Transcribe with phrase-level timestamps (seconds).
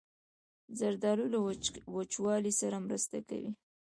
[0.79, 1.39] زردالو له
[1.95, 3.51] وچوالي سره مرسته کوي.